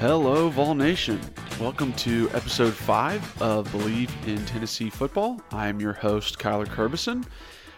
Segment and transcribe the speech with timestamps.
[0.00, 1.20] Hello, Vol Nation.
[1.58, 5.40] Welcome to episode 5 of Believe in Tennessee Football.
[5.50, 7.26] I am your host, Kyler Kerbyson.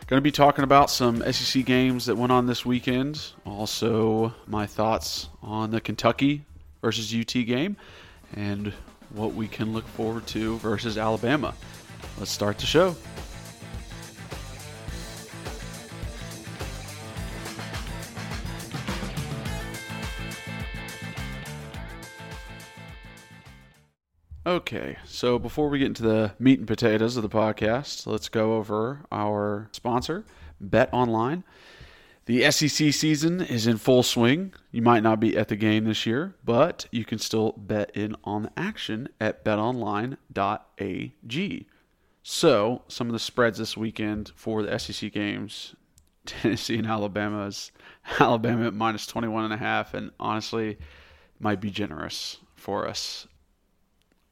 [0.07, 3.33] Going to be talking about some SEC games that went on this weekend.
[3.47, 6.45] Also, my thoughts on the Kentucky
[6.83, 7.79] versus UT game
[8.35, 8.75] and
[9.15, 11.55] what we can look forward to versus Alabama.
[12.19, 12.95] Let's start the show.
[24.51, 28.55] Okay, so before we get into the meat and potatoes of the podcast, let's go
[28.55, 30.25] over our sponsor,
[30.61, 31.45] Bet Online.
[32.27, 34.53] The SEC season is in full swing.
[34.73, 38.17] You might not be at the game this year, but you can still bet in
[38.25, 40.17] on the action at betonline.ag.
[42.25, 45.77] So, some of the spreads this weekend for the SEC games
[46.27, 47.71] Tennessee and Alabama is
[48.19, 50.77] Alabama at minus 21 and a half and honestly
[51.39, 53.29] might be generous for us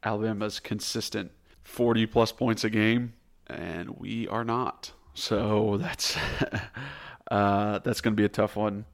[0.02, 1.32] Alabama's consistent
[1.64, 3.14] 40 plus points a game,
[3.46, 4.92] and we are not.
[5.14, 6.16] So that's
[7.30, 8.84] uh, that's going to be a tough one.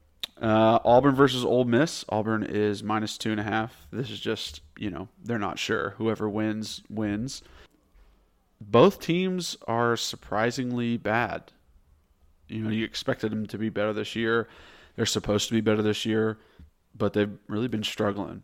[0.40, 2.04] Uh, Auburn versus Ole Miss.
[2.08, 3.86] Auburn is minus two and a half.
[3.92, 5.90] This is just you know they're not sure.
[5.98, 7.42] Whoever wins wins.
[8.60, 11.52] Both teams are surprisingly bad.
[12.48, 14.48] You know you expected them to be better this year.
[14.96, 16.38] They're supposed to be better this year,
[16.96, 18.42] but they've really been struggling.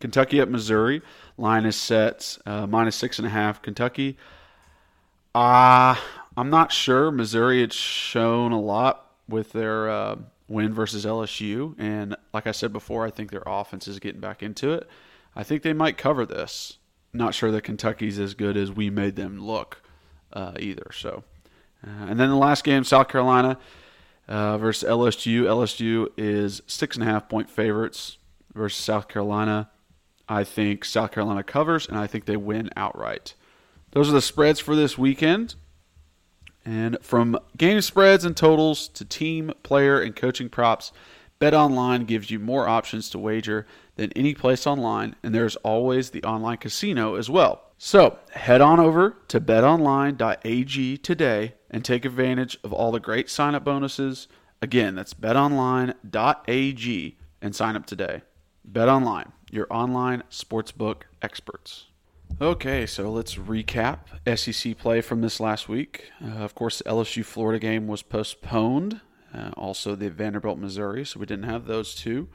[0.00, 1.02] Kentucky at Missouri.
[1.38, 3.62] Line is set uh, minus six and a half.
[3.62, 4.16] Kentucky.
[5.34, 5.94] Uh,
[6.36, 7.10] I'm not sure.
[7.10, 10.16] Missouri had shown a lot with their uh,
[10.48, 11.74] win versus LSU.
[11.78, 14.88] And like I said before, I think their offense is getting back into it.
[15.36, 16.78] I think they might cover this.
[17.12, 19.82] Not sure that Kentucky's as good as we made them look
[20.32, 20.90] uh, either.
[20.92, 21.24] So,
[21.86, 23.58] uh, and then the last game, South Carolina
[24.28, 25.42] uh, versus LSU.
[25.42, 28.18] LSU is six and a half point favorites
[28.54, 29.70] versus South Carolina.
[30.30, 33.34] I think South Carolina covers, and I think they win outright.
[33.90, 35.56] Those are the spreads for this weekend.
[36.64, 40.92] And from game spreads and totals to team, player, and coaching props,
[41.40, 46.10] Bet Online gives you more options to wager than any place online, and there's always
[46.10, 47.62] the online casino as well.
[47.76, 53.56] So head on over to betonline.ag today and take advantage of all the great sign
[53.56, 54.28] up bonuses.
[54.62, 55.96] Again, that's betonline.ag
[57.42, 58.22] and sign up today.
[58.64, 61.86] Bet Online, your online sportsbook experts.
[62.40, 63.98] Okay, so let's recap
[64.36, 66.10] SEC play from this last week.
[66.24, 69.00] Uh, of course, the LSU Florida game was postponed.
[69.34, 72.28] Uh, also, the Vanderbilt Missouri, so we didn't have those two.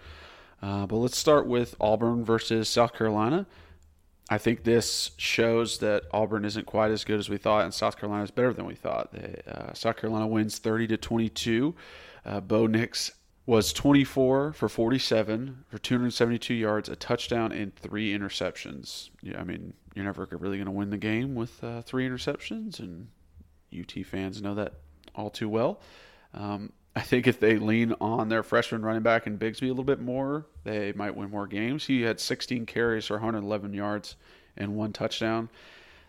[0.62, 3.48] Uh, but let's start with Auburn versus South Carolina.
[4.30, 7.98] I think this shows that Auburn isn't quite as good as we thought, and South
[7.98, 9.12] Carolina is better than we thought.
[9.12, 11.76] They, uh, South Carolina wins 30 to 22.
[12.26, 13.12] Uh, Bo Nix
[13.46, 19.10] was 24 for 47 for 272 yards, a touchdown, and three interceptions.
[19.22, 22.80] Yeah, I mean, you're never really going to win the game with uh, three interceptions,
[22.80, 23.08] and
[23.78, 24.74] UT fans know that
[25.14, 25.80] all too well.
[26.34, 29.84] Um, I think if they lean on their freshman running back and Bigsby a little
[29.84, 31.86] bit more, they might win more games.
[31.86, 34.16] He had 16 carries for 111 yards
[34.58, 35.50] and one touchdown.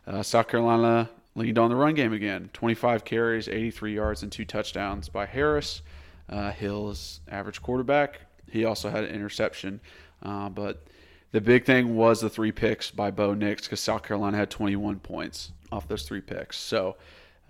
[0.07, 4.45] Uh, South Carolina leaned on the run game again 25 carries, 83 yards, and two
[4.45, 5.83] touchdowns by Harris.
[6.29, 8.21] Uh, Hill's average quarterback.
[8.51, 9.81] He also had an interception,
[10.23, 10.87] uh, but
[11.33, 15.01] the big thing was the three picks by Bo Nix because South Carolina had 21
[15.01, 16.57] points off those three picks.
[16.57, 16.97] So,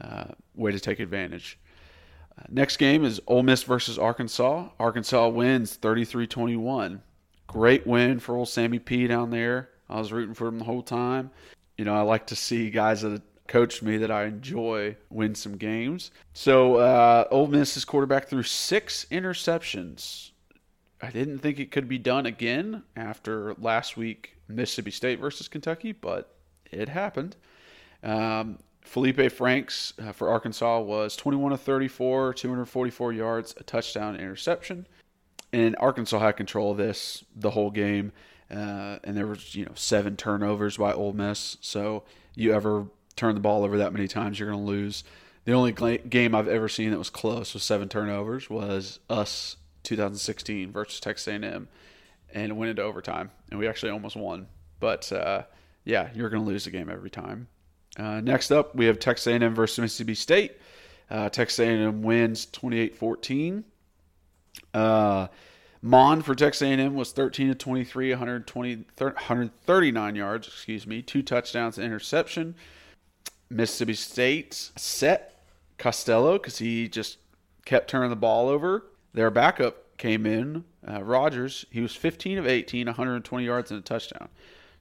[0.00, 0.24] uh,
[0.54, 1.58] way to take advantage.
[2.38, 4.68] Uh, next game is Ole Miss versus Arkansas.
[4.78, 7.00] Arkansas wins 33-21.
[7.46, 9.70] Great win for old Sammy P down there.
[9.88, 11.30] I was rooting for him the whole time.
[11.78, 15.56] You know, I like to see guys that coached me that I enjoy win some
[15.56, 16.10] games.
[16.32, 20.30] So uh, Ole Miss's quarterback threw six interceptions.
[21.02, 25.92] I didn't think it could be done again after last week, Mississippi State versus Kentucky,
[25.92, 26.34] but
[26.70, 27.36] it happened.
[28.02, 34.86] Um, Felipe Franks uh, for Arkansas was 21 of 34, 244 yards, a touchdown, interception.
[35.52, 38.12] And Arkansas had control of this the whole game.
[38.50, 41.56] Uh, and there was, you know, seven turnovers by Ole Miss.
[41.60, 42.04] So
[42.34, 45.04] you ever turn the ball over that many times, you're going to lose.
[45.44, 50.72] The only game I've ever seen that was close with seven turnovers was us 2016
[50.72, 51.68] versus Texas A&M,
[52.34, 54.48] and it went into overtime, and we actually almost won.
[54.80, 55.42] But uh,
[55.84, 57.48] yeah, you're going to lose the game every time.
[57.96, 60.52] Uh, next up, we have Texas A&M versus Mississippi State.
[61.08, 63.62] Uh, Texas A&M wins 28-14.
[64.74, 65.28] Uh,
[65.80, 71.78] Mond for Texas A&M was 13 to 23, 120, 139 yards, excuse me, two touchdowns,
[71.78, 72.56] interception.
[73.50, 75.42] Mississippi State set
[75.78, 77.18] Costello because he just
[77.64, 78.86] kept turning the ball over.
[79.12, 81.64] Their backup came in, uh, Rogers.
[81.70, 84.28] He was 15 of 18, 120 yards and a touchdown.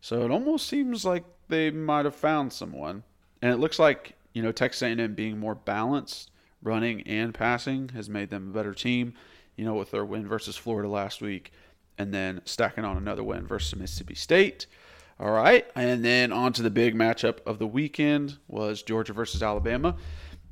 [0.02, 3.04] So it almost seems like they might have found someone.
[3.42, 6.32] And it looks like, you know, Texas A&M being more balanced,
[6.62, 9.14] running and passing, has made them a better team,
[9.56, 11.52] you know, with their win versus Florida last week
[11.98, 14.68] and then stacking on another win versus Mississippi State.
[15.18, 19.42] All right, and then on to the big matchup of the weekend was Georgia versus
[19.42, 19.96] Alabama.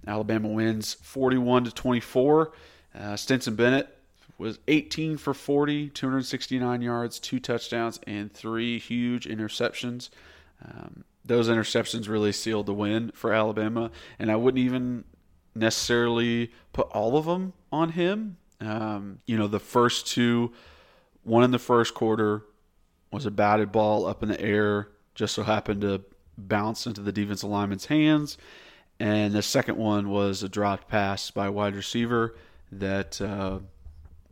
[0.08, 2.54] Alabama wins 41 to 24.
[2.98, 3.18] Uh,
[3.52, 3.98] Bennett
[4.38, 10.10] was 18 for 40, 269 yards, two touchdowns, and three huge interceptions.
[10.64, 15.04] Um, those interceptions really sealed the win for Alabama, and I wouldn't even
[15.54, 18.38] necessarily put all of them on him.
[18.62, 20.54] Um, you know, the first two,
[21.24, 22.44] one in the first quarter
[23.14, 26.02] was a batted ball up in the air, just so happened to
[26.38, 28.38] bounce into the defensive lineman's hands.
[29.00, 32.36] And the second one was a dropped pass by a wide receiver
[32.72, 33.60] that uh,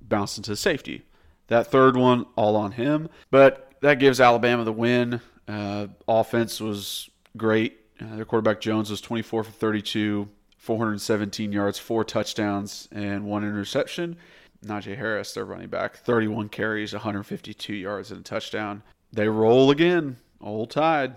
[0.01, 1.03] bounced into the safety.
[1.47, 3.09] That third one, all on him.
[3.29, 5.21] But that gives Alabama the win.
[5.47, 7.79] Uh, offense was great.
[7.99, 14.17] Uh, their quarterback Jones was 24 for 32, 417 yards, four touchdowns, and one interception.
[14.65, 18.83] Najee Harris, their running back, 31 carries, 152 yards, and a touchdown.
[19.11, 20.17] They roll again.
[20.39, 21.15] Old Tide.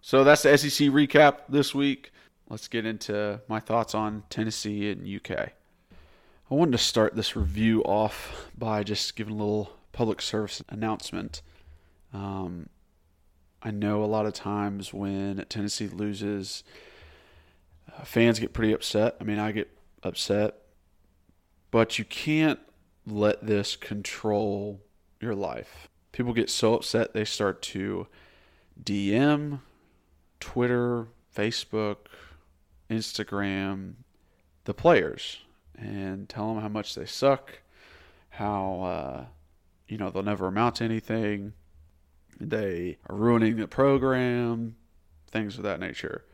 [0.00, 2.12] So that's the SEC recap this week.
[2.48, 5.50] Let's get into my thoughts on Tennessee and UK.
[6.50, 11.40] I wanted to start this review off by just giving a little public service announcement.
[12.12, 12.68] Um,
[13.62, 16.64] I know a lot of times when Tennessee loses,
[17.96, 19.16] uh, fans get pretty upset.
[19.20, 19.70] I mean, I get
[20.02, 20.56] upset,
[21.70, 22.60] but you can't
[23.06, 24.80] let this control
[25.20, 25.88] your life.
[26.12, 28.06] People get so upset they start to
[28.82, 29.60] DM,
[30.40, 31.96] Twitter, Facebook,
[32.90, 33.94] Instagram
[34.64, 35.38] the players
[35.76, 37.60] and tell them how much they suck,
[38.30, 39.24] how uh,
[39.88, 41.52] you know they'll never amount to anything,
[42.40, 44.76] they are ruining the program,
[45.30, 46.24] things of that nature.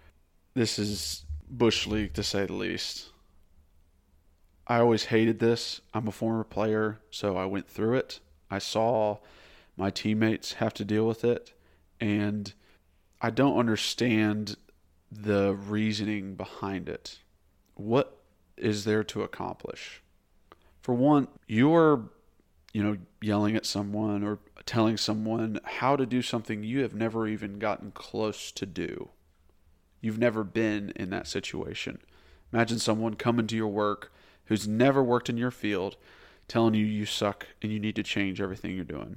[0.55, 3.11] This is bush league to say the least.
[4.70, 5.81] I always hated this.
[5.93, 8.20] I'm a former player, so I went through it.
[8.49, 9.19] I saw
[9.76, 11.52] my teammates have to deal with it,
[12.00, 12.52] and
[13.20, 14.56] I don't understand
[15.11, 17.19] the reasoning behind it.
[17.75, 18.17] What
[18.56, 20.02] is there to accomplish?
[20.82, 22.08] For one, you're,
[22.72, 27.27] you know, yelling at someone or telling someone how to do something you have never
[27.27, 29.08] even gotten close to do.
[30.00, 31.98] You've never been in that situation.
[32.53, 34.12] Imagine someone coming to your work
[34.50, 35.96] who's never worked in your field
[36.48, 39.16] telling you you suck and you need to change everything you're doing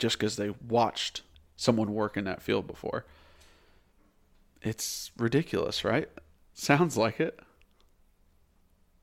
[0.00, 1.22] just because they watched
[1.54, 3.06] someone work in that field before.
[4.62, 6.08] It's ridiculous, right?
[6.54, 7.38] Sounds like it.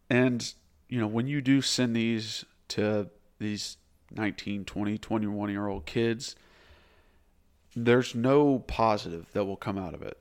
[0.09, 0.53] And,
[0.89, 3.07] you know, when you do send these to
[3.39, 3.77] these
[4.13, 6.35] 19, 20, 21 year old kids,
[7.77, 10.17] there's no positive that will come out of it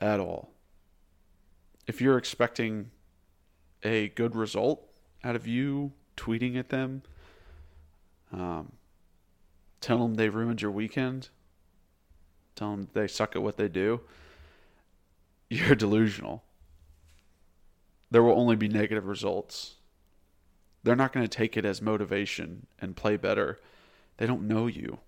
[0.00, 0.50] at all.
[1.86, 2.90] If you're expecting
[3.82, 4.86] a good result
[5.24, 7.02] out of you tweeting at them,
[8.32, 8.72] um,
[9.80, 11.28] tell them they ruined your weekend,
[12.54, 14.00] tell them they suck at what they do,
[15.50, 16.42] you're delusional
[18.12, 19.76] there will only be negative results.
[20.84, 23.58] They're not going to take it as motivation and play better.
[24.18, 24.98] They don't know you.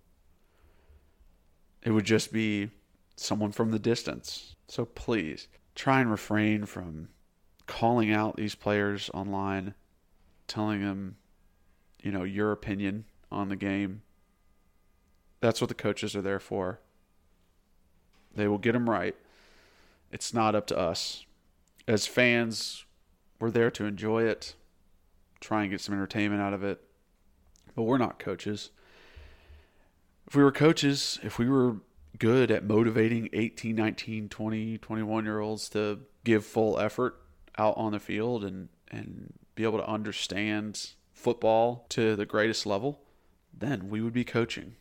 [1.83, 2.71] It would just be
[3.15, 4.57] someone from the distance.
[4.69, 7.09] So please try and refrain from
[7.67, 9.75] calling out these players online,
[10.47, 11.17] telling them,
[12.03, 14.03] you know, your opinion on the game.
[15.41, 16.81] That's what the coaches are there for.
[18.35, 19.15] They will get them right.
[20.11, 21.25] It's not up to us.
[21.87, 22.85] As fans,
[23.39, 24.55] we're there to enjoy it,
[25.41, 26.81] try and get some entertainment out of it.
[27.75, 28.71] But we're not coaches.
[30.27, 31.77] If we were coaches, if we were
[32.19, 37.21] good at motivating 18, 19, 20, 21 year olds to give full effort
[37.59, 43.01] out on the field and, and be able to understand football to the greatest level,
[43.53, 44.77] then we would be coaching.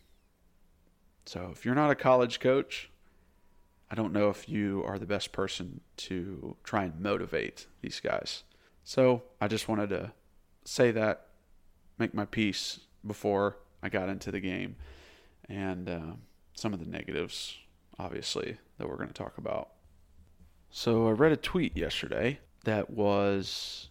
[1.26, 2.90] So if you're not a college coach,
[3.90, 8.42] I don't know if you are the best person to try and motivate these guys.
[8.82, 10.12] So I just wanted to
[10.64, 11.28] say that,
[11.98, 14.76] make my piece before I got into the game,
[15.48, 16.12] and uh,
[16.54, 17.56] some of the negatives,
[17.98, 19.70] obviously, that we're going to talk about.
[20.70, 23.88] So I read a tweet yesterday that was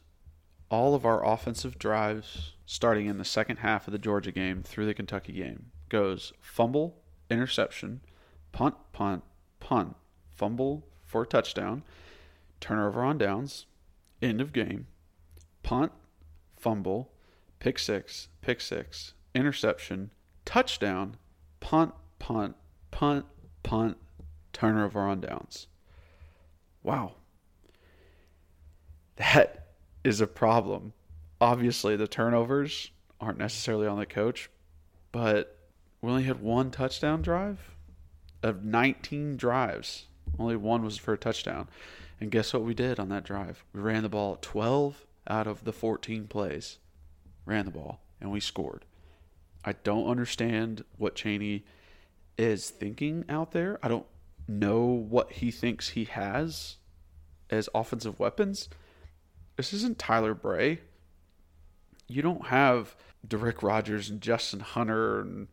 [0.70, 4.86] all of our offensive drives starting in the second half of the Georgia game through
[4.86, 6.98] the Kentucky game goes fumble,
[7.30, 8.02] interception,
[8.52, 9.24] punt, punt,
[9.60, 9.96] punt,
[10.32, 11.84] fumble for a touchdown,
[12.60, 13.68] turnover on downs,
[14.22, 14.88] end of game,
[15.62, 15.92] punt,
[16.56, 17.12] fumble,
[17.60, 20.10] pick six, pick six, interception,
[20.46, 21.18] touchdown,
[21.60, 22.56] punt, punt,
[22.90, 23.26] punt,
[23.62, 23.98] punt,
[24.52, 25.68] turnover on downs.
[26.82, 27.16] Wow.
[29.18, 29.68] That
[30.04, 30.94] is a problem.
[31.40, 34.50] Obviously, the turnovers aren't necessarily on the coach,
[35.12, 35.58] but
[36.02, 37.76] we only had one touchdown drive
[38.42, 40.08] of 19 drives.
[40.38, 41.70] Only one was for a touchdown.
[42.20, 43.64] And guess what we did on that drive?
[43.74, 46.80] We ran the ball 12 out of the 14 plays.
[47.46, 48.86] Ran the ball and we scored.
[49.66, 51.64] I don't understand what Chaney
[52.38, 53.80] is thinking out there.
[53.82, 54.06] I don't
[54.48, 56.78] know what he thinks he has
[57.50, 58.70] as offensive weapons.
[59.56, 60.80] This isn't Tyler Bray.
[62.08, 62.96] You don't have
[63.28, 65.48] Da'Rick Rogers and Justin Hunter and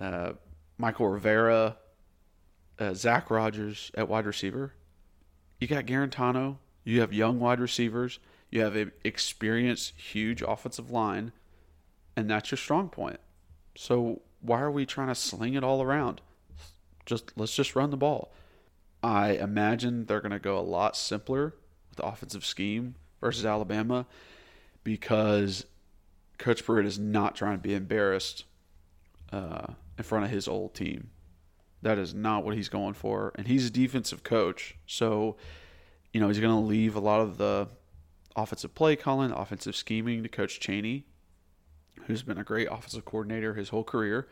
[0.00, 0.32] uh,
[0.80, 1.76] Mychal Rivera,
[2.78, 4.74] uh, Zach Rogers at wide receiver.
[5.58, 6.56] You got Guarantano.
[6.84, 8.18] You have young wide receivers.
[8.50, 11.32] You have an experienced, huge offensive line,
[12.16, 13.20] and that's your strong point.
[13.76, 16.20] So why are we trying to sling it all around?
[17.06, 18.32] Just let's just run the ball.
[19.02, 21.54] I imagine they're going to go a lot simpler
[21.88, 24.06] with the offensive scheme versus Alabama
[24.84, 25.66] because
[26.38, 28.44] Coach Pruitt is not trying to be embarrassed
[29.32, 31.10] uh, in front of his old team.
[31.82, 33.32] That is not what he's going for.
[33.36, 34.76] And he's a defensive coach.
[34.86, 35.36] So,
[36.12, 37.68] you know, he's going to leave a lot of the
[38.36, 41.06] offensive play calling, offensive scheming to Coach Chaney,
[42.06, 44.28] who's been a great offensive coordinator his whole career.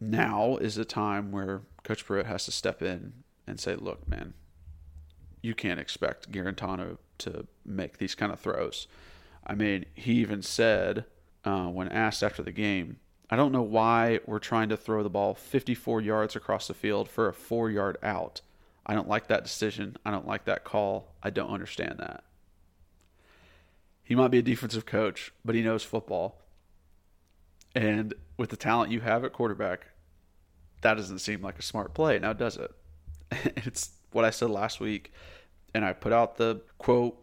[0.00, 3.12] Now is the time where Coach Pruitt has to step in
[3.46, 4.34] and say, look, man,
[5.42, 8.86] you can't expect Guarantano to make these kind of throws.
[9.46, 11.04] I mean, he even said
[11.44, 15.10] uh, when asked after the game, I don't know why we're trying to throw the
[15.10, 18.40] ball 54 yards across the field for a four yard out.
[18.86, 19.96] I don't like that decision.
[20.04, 21.14] I don't like that call.
[21.22, 22.24] I don't understand that.
[24.04, 26.40] He might be a defensive coach, but he knows football.
[27.74, 29.86] And with the talent you have at quarterback,
[30.82, 32.18] that doesn't seem like a smart play.
[32.18, 32.70] Now, does it?
[33.56, 35.12] it's what I said last week.
[35.74, 37.18] And I put out the quote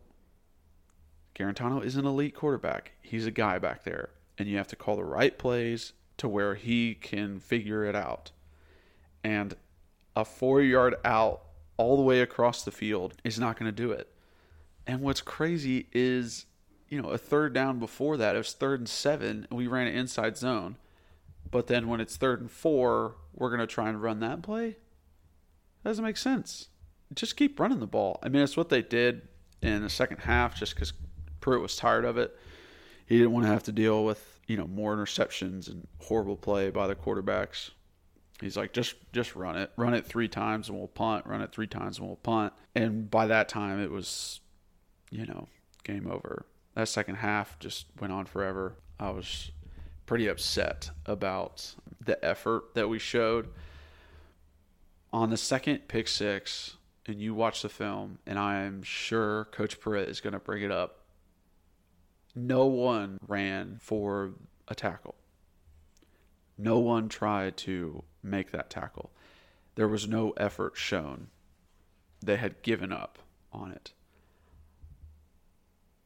[1.35, 2.91] Guarantano is an elite quarterback.
[3.01, 4.09] He's a guy back there.
[4.37, 8.31] And you have to call the right plays to where he can figure it out.
[9.23, 9.55] And
[10.15, 11.43] a four yard out
[11.77, 14.09] all the way across the field is not going to do it.
[14.85, 16.45] And what's crazy is,
[16.89, 19.87] you know, a third down before that, it was third and seven, and we ran
[19.87, 20.77] an inside zone.
[21.49, 24.77] But then when it's third and four, we're going to try and run that play?
[25.83, 26.69] That doesn't make sense.
[27.13, 28.19] Just keep running the ball.
[28.21, 29.27] I mean, it's what they did
[29.61, 30.93] in the second half just because
[31.41, 32.37] Pruitt was tired of it.
[33.05, 36.69] He didn't want to have to deal with, you know, more interceptions and horrible play
[36.69, 37.71] by the quarterbacks.
[38.39, 39.71] He's like, just just run it.
[39.75, 41.25] Run it three times and we'll punt.
[41.25, 42.53] Run it three times and we'll punt.
[42.75, 44.39] And by that time it was,
[45.09, 45.47] you know,
[45.83, 46.45] game over.
[46.75, 48.75] That second half just went on forever.
[48.99, 49.51] I was
[50.05, 53.49] pretty upset about the effort that we showed
[55.11, 56.77] on the second pick six,
[57.09, 60.63] and you watch the film, and I am sure Coach Pruitt is going to bring
[60.63, 61.03] it up.
[62.35, 64.31] No one ran for
[64.67, 65.15] a tackle.
[66.57, 69.11] No one tried to make that tackle.
[69.75, 71.27] There was no effort shown.
[72.21, 73.19] They had given up
[73.51, 73.93] on it.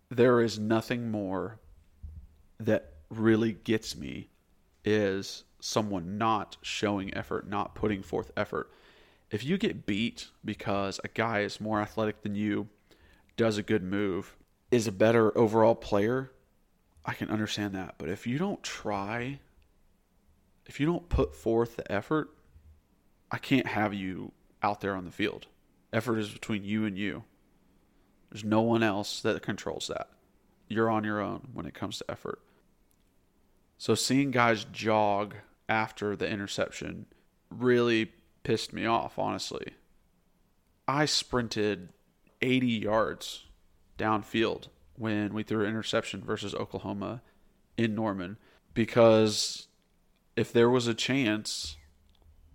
[0.10, 1.60] There is nothing more
[2.60, 4.30] that really gets me
[4.86, 8.72] is someone not showing effort, not putting forth effort
[9.34, 12.68] if you get beat because a guy is more athletic than you,
[13.36, 14.38] does a good move,
[14.70, 16.32] is a better overall player,
[17.04, 17.96] I can understand that.
[17.98, 19.40] But if you don't try,
[20.68, 22.30] if you don't put forth the effort,
[23.32, 25.48] I can't have you out there on the field.
[25.92, 27.24] Effort is between you and you.
[28.30, 30.10] There's no one else that controls that.
[30.68, 32.40] You're on your own when it comes to effort.
[33.80, 35.34] So seeing guys jog
[35.68, 37.08] after the interception
[37.50, 38.12] really
[38.44, 39.74] pissed me off, honestly.
[40.88, 41.90] I sprinted
[42.42, 43.46] 80 yards
[43.98, 47.22] downfield when we threw an interception versus Oklahoma
[47.78, 48.38] in Norman
[48.74, 49.68] because
[50.36, 51.78] if there was a chance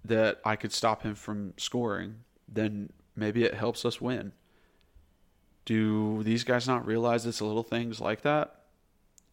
[0.05, 2.17] that I could stop him from scoring,
[2.47, 4.33] then maybe it helps us win.
[5.65, 8.55] Do these guys not realize it's little things like that?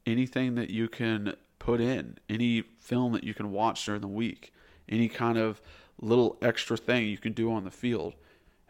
[0.06, 4.54] Anything that you can put in, any film that you can watch during the week,
[4.88, 5.62] any kind of
[6.00, 8.16] little extra thing you can do on the field,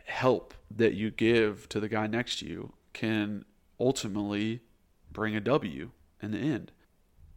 [0.06, 3.44] help that you give to the guy next to you can
[3.80, 4.62] ultimately
[5.12, 5.92] bring a W
[6.22, 6.72] in the end.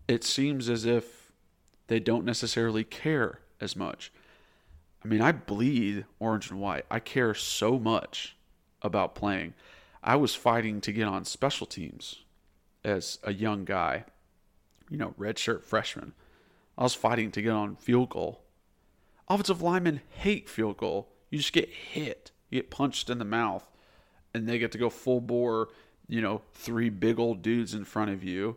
[0.06, 1.32] It seems as if
[1.88, 4.12] they don't necessarily care as much.
[5.04, 6.84] I mean, I bleed orange and white.
[6.90, 8.36] I care so much
[8.82, 9.54] about playing.
[10.02, 12.22] I was fighting to get on special teams
[12.84, 14.04] as a young guy,
[14.88, 16.14] you know, redshirt freshman.
[16.76, 18.42] I was fighting to get on field goal.
[19.30, 21.08] Offensive linemen hate field goal.
[21.30, 23.70] You just get hit, you get punched in the mouth,
[24.32, 25.68] and they get to go full bore,
[26.08, 28.56] you know, three big old dudes in front of you.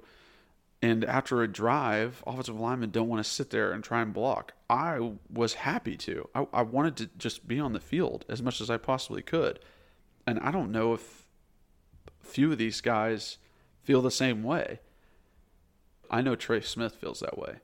[0.82, 4.54] And after a drive, offensive linemen don't want to sit there and try and block.
[4.70, 6.28] I was happy to.
[6.34, 9.60] I, I wanted to just be on the field as much as I possibly could.
[10.26, 11.26] And I don't know if
[12.22, 13.38] few of these guys
[13.84, 14.80] feel the same way.
[16.10, 17.58] I know Trey Smith feels that way.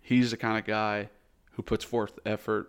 [0.00, 1.10] He's the kind of guy
[1.58, 2.68] who puts forth effort,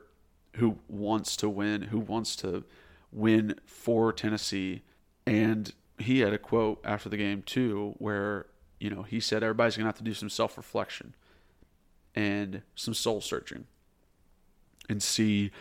[0.55, 2.63] who wants to win, who wants to
[3.12, 4.81] win for Tennessee.
[5.27, 8.48] And he had a quote after the game, too, where
[8.79, 11.13] you know, he said everybody's going to have to do some self reflection
[12.15, 13.65] and some soul searching
[14.89, 15.51] and see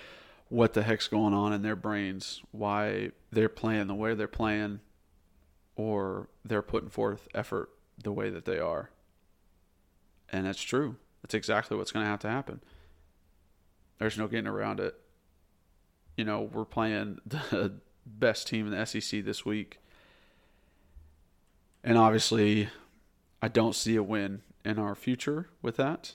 [0.48, 4.80] what the heck's going on in their brains, why they're playing the way they're playing,
[5.76, 7.68] or they're putting forth effort
[8.02, 8.88] the way that they are.
[10.32, 10.96] And that's true.
[11.20, 12.62] That's exactly what's going to have to happen.
[13.98, 14.94] There's no getting around it.
[16.16, 17.72] You know, we're playing the
[18.06, 19.78] best team in the SEC this week.
[21.84, 22.68] And obviously,
[23.40, 26.14] I don't see a win in our future with that,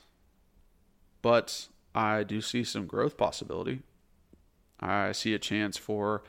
[1.21, 3.81] but I do see some growth possibility.
[4.79, 6.23] I see a chance for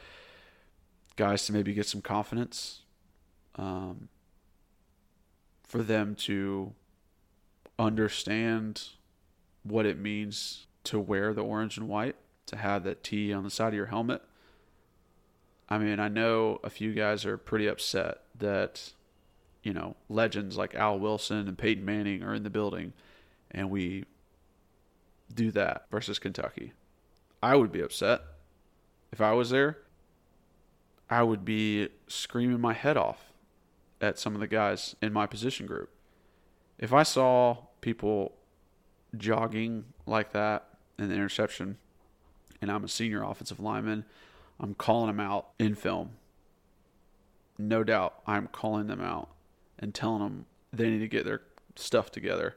[1.16, 2.82] guys to maybe get some confidence,
[3.56, 4.08] um,
[5.64, 6.72] for them to
[7.78, 8.82] understand
[9.64, 12.16] what it means to wear the orange and white,
[12.46, 14.22] to have that T on the side of your helmet.
[15.68, 18.92] I mean, I know a few guys are pretty upset that
[19.64, 22.92] you know, legends like Al Wilson and Peyton Manning are in the building
[23.50, 24.04] and we
[25.34, 26.72] do that versus Kentucky.
[27.42, 28.20] I would be upset.
[29.10, 29.78] If I was there,
[31.08, 33.32] I would be screaming my head off
[34.00, 35.90] at some of the guys in my position group.
[36.78, 38.34] If I saw people
[39.16, 41.78] jogging like that the interception
[42.60, 44.04] and I'm a senior offensive lineman,
[44.58, 46.10] I'm calling them out in film.
[47.58, 49.28] No doubt I'm calling them out
[49.78, 51.42] and telling them they need to get their
[51.76, 52.56] stuff together.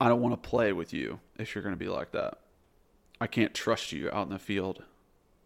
[0.00, 2.38] I don't want to play with you if you're going to be like that.
[3.20, 4.84] I can't trust you out in the field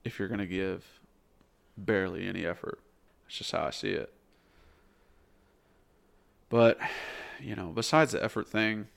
[0.05, 1.01] if you're going to give
[1.77, 2.81] barely any effort.
[3.25, 4.12] That's just how I see it.
[6.51, 6.79] But,
[7.40, 8.88] you know, besides the effort thing,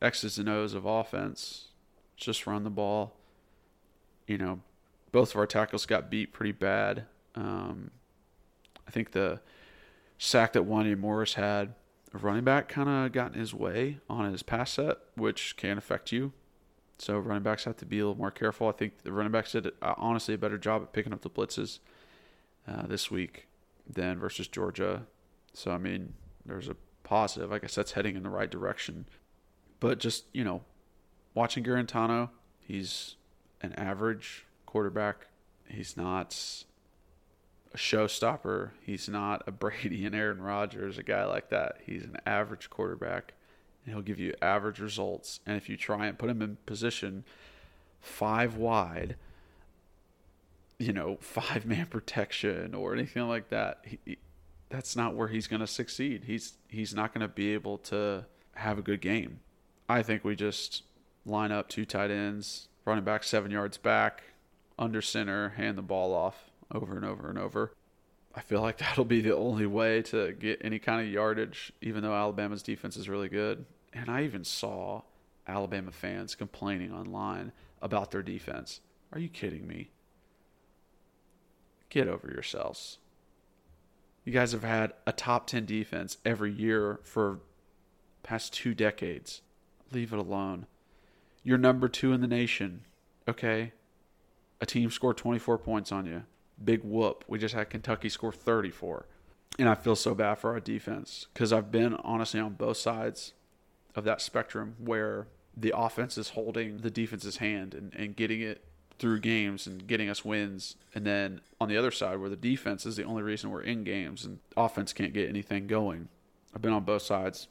[0.00, 1.68] X's and O's of offense,
[2.16, 3.16] just run the ball.
[4.26, 4.60] You know,
[5.12, 7.06] both of our tackles got beat pretty bad.
[7.34, 7.90] Um,
[8.86, 9.40] I think the
[10.18, 11.74] sack that Wanya Morris had,
[12.14, 15.76] a running back kind of got in his way on his pass set, which can
[15.78, 16.32] affect you.
[16.98, 18.68] So running backs have to be a little more careful.
[18.68, 21.30] I think the running backs did uh, honestly a better job at picking up the
[21.30, 21.80] blitzes
[22.66, 23.48] uh, this week
[23.88, 25.02] than versus Georgia.
[25.52, 27.52] So I mean, there's a positive.
[27.52, 29.06] I guess that's heading in the right direction.
[29.78, 30.62] But just you know,
[31.36, 33.14] watching Guarantano, he's
[33.60, 35.26] an average quarterback.
[35.68, 36.64] He's not
[37.72, 38.70] a showstopper.
[38.80, 41.76] He's not a Brady and Aaron Rodgers, a guy like that.
[41.84, 43.34] He's an average quarterback,
[43.84, 45.38] and he'll give you average results.
[45.46, 47.24] And if you try and put him in position
[48.00, 49.16] five wide,
[50.78, 54.16] you know, five man protection or anything like that, he,
[54.70, 56.24] that's not where he's going to succeed.
[56.24, 59.40] He's he's not going to be able to have a good game.
[59.88, 60.82] I think we just
[61.26, 64.22] line up two tight ends, running back seven yards back,
[64.78, 67.72] under center, hand the ball off over and over and over.
[68.34, 72.02] I feel like that'll be the only way to get any kind of yardage, even
[72.02, 73.64] though Alabama's defense is really good.
[73.92, 75.02] And I even saw
[75.48, 78.80] Alabama fans complaining online about their defense.
[79.12, 79.90] Are you kidding me?
[81.88, 82.98] Get over yourselves.
[84.24, 87.38] You guys have had a top 10 defense every year for
[88.22, 89.40] past two decades.
[89.92, 90.66] Leave it alone.
[91.46, 92.80] You're number two in the nation,
[93.28, 93.72] okay?
[94.60, 96.24] A team scored 24 points on you.
[96.62, 97.24] Big whoop.
[97.28, 99.06] We just had Kentucky score 34.
[99.56, 103.32] And I feel so bad for our defense because I've been honestly on both sides
[103.94, 108.64] of that spectrum where the offense is holding the defense's hand and, and getting it
[108.98, 110.74] through games and getting us wins.
[110.96, 113.84] And then on the other side, where the defense is the only reason we're in
[113.84, 116.08] games and offense can't get anything going.
[116.52, 117.46] I've been on both sides.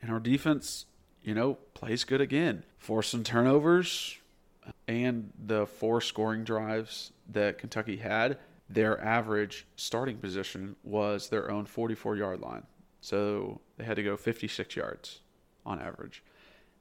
[0.00, 0.86] And our defense,
[1.22, 2.64] you know, plays good again.
[2.78, 4.18] Forcing turnovers
[4.88, 11.66] and the four scoring drives that Kentucky had, their average starting position was their own
[11.66, 12.64] 44 yard line.
[13.00, 15.20] So they had to go 56 yards
[15.66, 16.22] on average.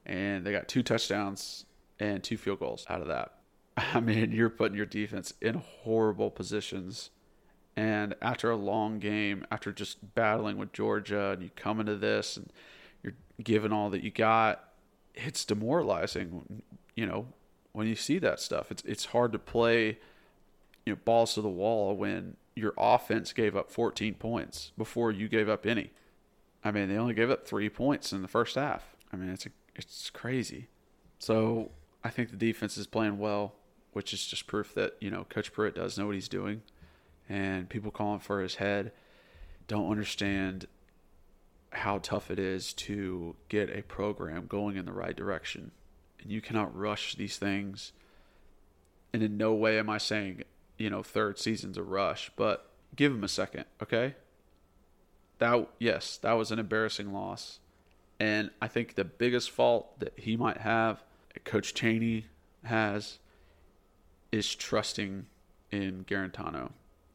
[0.06, 1.66] And they got two touchdowns
[2.00, 3.36] and two field goals out of that.
[3.78, 7.10] I mean, you're putting your defense in horrible positions.
[7.76, 12.38] And after a long game, after just battling with Georgia, and you come into this
[12.38, 12.52] and
[13.48, 14.64] you're all that you got,
[15.16, 16.64] it's demoralizing.
[16.96, 17.28] You know,
[17.72, 20.00] when you see that stuff, it's it's hard to play,
[20.86, 25.28] you know, balls to the wall when your offense gave up 14 points before you
[25.28, 25.92] gave up any.
[26.64, 28.96] I mean, they only gave up three points in the first half.
[29.12, 30.68] I mean, it's a, it's crazy.
[31.18, 31.72] So
[32.04, 33.56] I think the defense is playing well
[33.94, 36.62] which is just proof that you know Coach Pruitt does know what he's doing,
[37.28, 38.92] and people calling for his head
[39.68, 40.68] don't understand
[41.72, 45.72] how tough it is to get a program going in the right direction,
[46.22, 47.94] and you cannot rush these things.
[49.14, 50.44] And in no way am I saying
[50.78, 54.16] you know third season's a rush, but give him a second, okay?
[55.40, 57.60] That yes, that was an embarrassing loss,
[58.20, 61.04] and I think the biggest fault that he might have,
[61.46, 62.26] Coach Chaney
[62.64, 63.20] has
[64.32, 65.26] is trusting
[65.72, 66.72] in Guarantano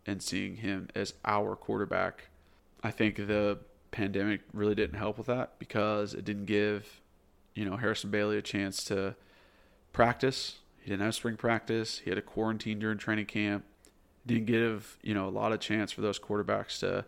[0.07, 2.29] and seeing him as our quarterback.
[2.83, 3.59] I think the
[3.97, 7.01] pandemic really didn't help with that because it didn't give,
[7.55, 9.17] you know, Harrison Bailey a chance to
[9.95, 10.59] practice.
[10.83, 12.01] He didn't have spring practice.
[12.01, 13.65] He had a quarantine during training camp.
[14.27, 17.07] Didn't give, you know, a lot of chance for those quarterbacks to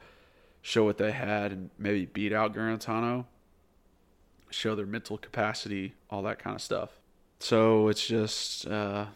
[0.62, 3.26] show what they had and maybe beat out Guarantano,
[4.48, 7.00] show their mental capacity, all that kind of stuff.
[7.38, 9.06] So it's just uh,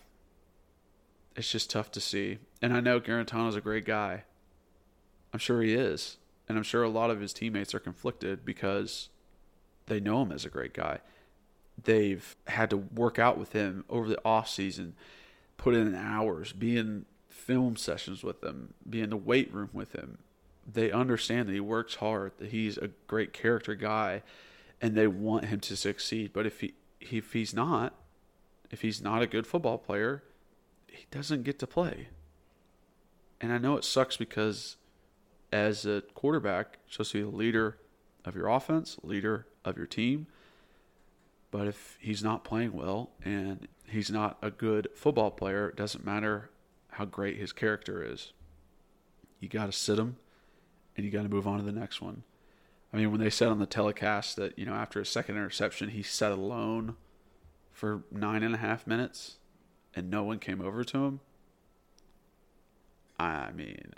[1.37, 2.39] it's just tough to see.
[2.61, 4.25] And I know Guarantano's a great guy.
[5.33, 6.19] I'm sure he is.
[6.53, 9.09] And I'm sure a lot of his teammates are conflicted because
[9.87, 10.99] they know him as a great guy.
[11.83, 14.93] They've had to work out with him over the off season,
[15.57, 19.93] put in hours, be in film sessions with him, be in the weight room with
[19.93, 20.19] him.
[20.71, 24.23] They understand that he works hard, that he's a great character guy,
[24.79, 26.35] and they want him to succeed.
[26.35, 27.95] But if he if he's not,
[28.71, 30.23] if he's not a good football player,
[30.87, 32.09] he doesn't get to play.
[33.41, 34.77] And I know it sucks because
[35.53, 37.79] as a quarterback, supposed to be the leader
[38.25, 40.27] of your offense, leader of your team.
[41.51, 46.05] But if he's not playing well and he's not a good football player, it doesn't
[46.05, 46.51] matter
[46.93, 48.33] how great his character is.
[49.39, 50.17] You got to sit him
[50.97, 52.23] and you got to move on to the next one.
[52.93, 55.91] I mean, when they said on the telecast that, you know, after a second interception,
[55.91, 56.97] he sat alone
[57.73, 59.37] for nine and a half minutes,
[59.95, 61.21] and no one came over to him,
[63.19, 63.95] I mean,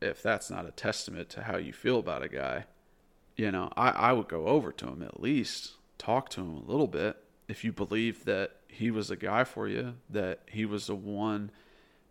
[0.00, 2.64] if that's not a testament to how you feel about a guy,
[3.36, 6.70] you know, I, I would go over to him at least, talk to him a
[6.70, 7.16] little bit.
[7.48, 11.50] If you believe that he was a guy for you, that he was the one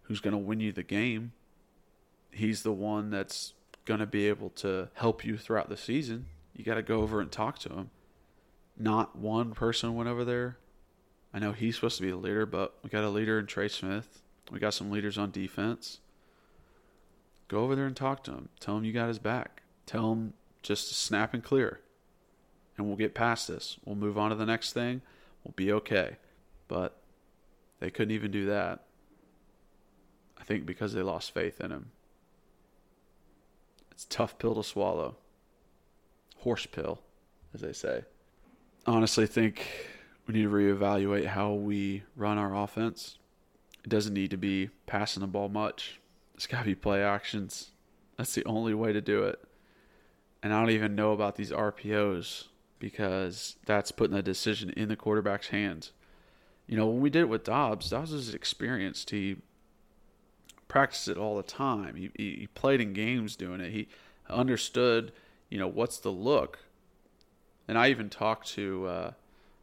[0.04, 1.32] who's going to win you the game,
[2.32, 3.54] he's the one that's
[3.86, 6.28] going to be able to help you throughout the season.
[6.56, 7.90] You got to go over and talk to him.
[8.78, 10.58] Not one person went over there
[11.36, 13.68] I know he's supposed to be a leader, but we got a leader in Trey
[13.68, 14.22] Smith.
[14.52, 16.00] We got some leaders on defense.
[17.48, 18.50] Go over there and talk to him.
[18.60, 19.64] Tell him you got his back.
[19.86, 21.80] Tell him just to snap and clear.
[22.78, 23.78] And we'll get past this.
[23.86, 25.02] We'll move on to the next thing.
[25.44, 26.18] We'll be okay.
[26.68, 26.98] But
[27.80, 28.84] they couldn't even do that.
[30.40, 31.92] I think because they lost faith in him.
[33.92, 35.16] It's a tough pill to swallow.
[36.40, 37.02] Horse pill,
[37.54, 38.04] as they say.
[38.86, 39.66] Honestly, think
[40.28, 43.18] we need to reevaluate how we run our offense.
[43.84, 46.00] It doesn't need to be passing the ball much.
[46.36, 47.72] It's got to be play actions.
[48.18, 49.40] That's the only way to do it.
[50.44, 52.46] And I don't even know about these RPOs
[52.78, 55.92] because that's putting the decision in the quarterback's hands.
[56.68, 59.12] You know, when we did it with Dobbs, Dobbs was experienced.
[59.12, 59.38] He
[60.68, 61.96] practiced it all the time.
[61.96, 63.72] He, he played in games doing it.
[63.72, 63.88] He
[64.30, 65.14] understood,
[65.50, 66.60] you know, what's the look.
[67.68, 69.12] And I even talked to uh,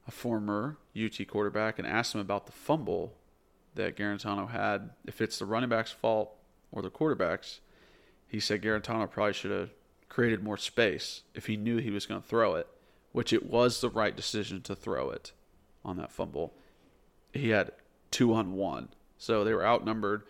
[0.08, 3.14] a former UT quarterback and asked him about the fumble
[3.74, 4.90] that Guarantano had.
[5.06, 6.34] If it's the running back's fault
[6.72, 7.60] or the quarterback's,
[8.26, 9.70] he said Guarantano probably should have
[10.08, 12.66] created more space if he knew he was going to throw it
[13.12, 15.32] which it was the right decision to throw it
[15.84, 16.54] on that fumble.
[17.32, 17.70] He had
[18.10, 20.22] two on one, so they were outnumbered.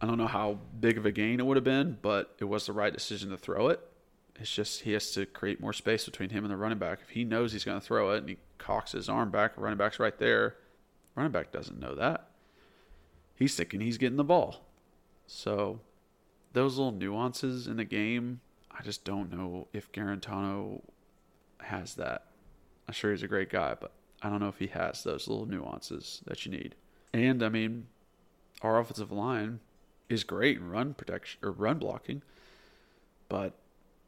[0.00, 2.66] I don't know how big of a gain it would have been, but it was
[2.66, 3.80] the right decision to throw it.
[4.36, 7.00] It's just he has to create more space between him and the running back.
[7.02, 9.76] If he knows he's going to throw it and he cocks his arm back, running
[9.76, 10.56] back's right there.
[11.14, 12.30] Running back doesn't know that.
[13.34, 14.64] He's thinking he's getting the ball.
[15.32, 15.78] So
[16.52, 20.82] those little nuances in the game, I just don't know if Guarantano
[21.60, 22.26] has that.
[22.88, 25.46] I'm sure he's a great guy, but I don't know if he has those little
[25.46, 26.74] nuances that you need.
[27.12, 27.86] And I mean,
[28.60, 29.60] our offensive line
[30.08, 32.22] is great in run protection or run blocking,
[33.28, 33.52] but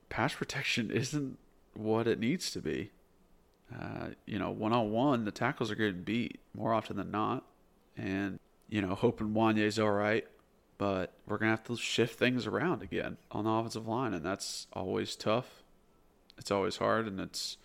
[0.09, 1.39] pass protection isn't
[1.75, 2.91] what it needs to be.
[3.73, 7.45] Uh, you know, one on one, the tackles are getting beat more often than not,
[7.97, 10.27] and you know, hoping Wanya's all right,
[10.79, 14.67] but we're gonna have to shift things around again on the offensive line, and that's
[14.73, 15.63] always tough.
[16.39, 17.57] It's always hard, and it's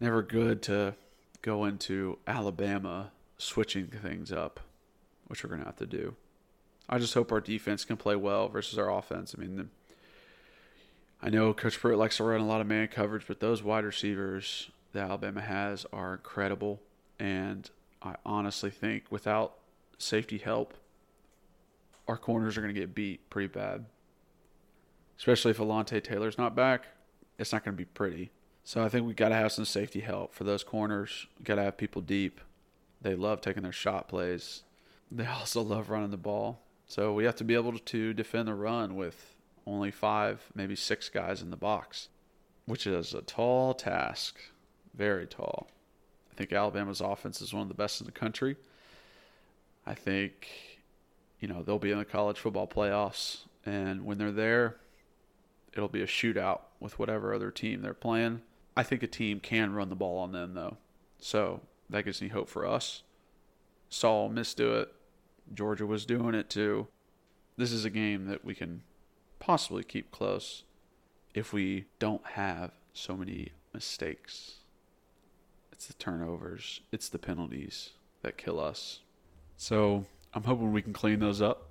[0.00, 0.94] never good to
[1.42, 4.60] go into Alabama switching things up,
[5.26, 6.16] which we're gonna have to do.
[6.88, 9.34] I just hope our defense can play well versus our offense.
[9.36, 9.66] I mean, the,
[11.22, 13.84] I know Coach Pruitt likes to run a lot of man coverage, but those wide
[13.84, 16.80] receivers that Alabama has are incredible.
[17.18, 17.70] And
[18.02, 19.54] I honestly think without
[19.98, 20.74] safety help,
[22.10, 23.84] our corners are going to get beat pretty bad.
[25.16, 26.86] Especially if Alontae Taylor's not back,
[27.38, 28.32] it's not going to be pretty.
[28.64, 31.28] So I think we got to have some safety help for those corners.
[31.44, 32.40] Got to have people deep.
[33.00, 34.64] They love taking their shot plays.
[35.10, 36.60] They also love running the ball.
[36.86, 41.08] So we have to be able to defend the run with only five, maybe six
[41.08, 42.08] guys in the box,
[42.66, 44.40] which is a tall task,
[44.94, 45.68] very tall.
[46.32, 48.56] I think Alabama's offense is one of the best in the country.
[49.86, 50.48] I think,
[51.40, 54.76] you know, they'll be in the college football playoffs, and when they're there,
[55.72, 58.42] it'll be a shootout with whatever other team they're playing.
[58.76, 60.76] I think a team can run the ball on them, though.
[61.18, 63.02] So that gives me hope for us.
[63.88, 64.92] Saw Miss do it.
[65.52, 66.86] Georgia was doing it too.
[67.56, 68.82] This is a game that we can
[69.40, 70.62] possibly keep close
[71.34, 74.56] if we don't have so many mistakes.
[75.72, 77.90] It's the turnovers, it's the penalties
[78.22, 79.00] that kill us.
[79.56, 81.70] So I'm hoping we can clean those up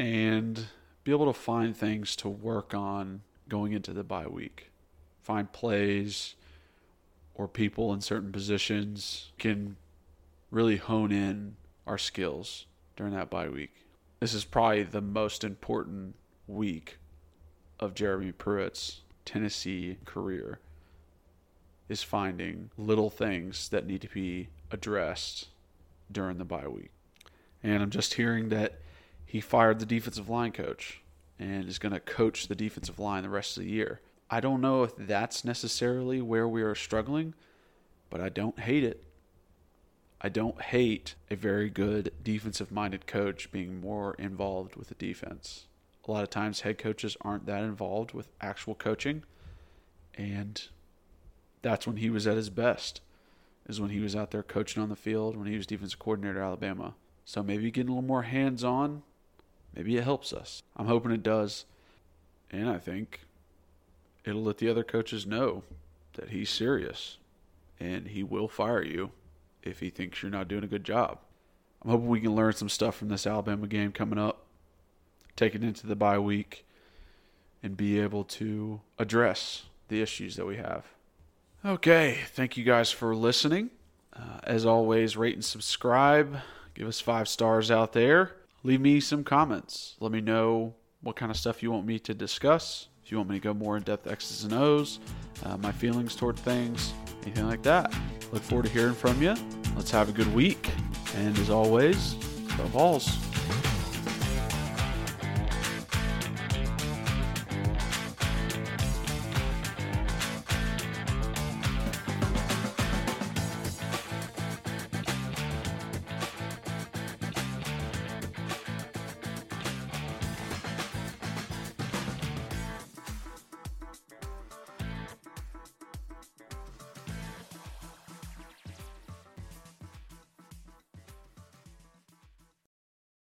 [0.00, 0.66] and
[1.04, 4.70] be able to find things to work on going into the bye week.
[5.22, 6.34] Find plays
[7.34, 9.76] or people in certain positions can
[10.50, 13.86] really hone in our skills during that bye week.
[14.18, 16.16] This is probably the most important
[16.48, 16.98] week
[17.78, 20.58] of Jeremy Pruitt's Tennessee career
[21.88, 25.48] is finding little things that need to be addressed
[26.10, 26.90] during the bye week.
[27.62, 28.80] And I'm just hearing that
[29.24, 31.02] he fired the defensive line coach
[31.38, 34.00] and is going to coach the defensive line the rest of the year.
[34.30, 37.34] I don't know if that's necessarily where we are struggling,
[38.10, 39.04] but I don't hate it.
[40.20, 45.66] I don't hate a very good defensive minded coach being more involved with the defense.
[46.06, 49.22] A lot of times, head coaches aren't that involved with actual coaching,
[50.14, 50.68] and
[51.62, 53.00] that's when he was at his best,
[53.68, 56.40] is when he was out there coaching on the field, when he was defensive coordinator
[56.40, 56.94] at Alabama.
[57.28, 59.02] So maybe getting a little more hands on,
[59.76, 60.62] maybe it helps us.
[60.74, 61.66] I'm hoping it does.
[62.50, 63.20] And I think
[64.24, 65.62] it'll let the other coaches know
[66.14, 67.18] that he's serious
[67.78, 69.10] and he will fire you
[69.62, 71.18] if he thinks you're not doing a good job.
[71.82, 74.46] I'm hoping we can learn some stuff from this Alabama game coming up,
[75.36, 76.64] take it into the bye week,
[77.62, 80.86] and be able to address the issues that we have.
[81.62, 83.68] Okay, thank you guys for listening.
[84.16, 86.38] Uh, as always, rate and subscribe.
[86.78, 88.36] Give us five stars out there.
[88.62, 89.96] Leave me some comments.
[89.98, 92.86] Let me know what kind of stuff you want me to discuss.
[93.04, 95.00] If you want me to go more in depth X's and O's,
[95.44, 96.92] uh, my feelings toward things,
[97.24, 97.92] anything like that.
[98.30, 99.34] Look forward to hearing from you.
[99.74, 100.70] Let's have a good week.
[101.16, 102.14] And as always,
[102.56, 103.27] go Vols.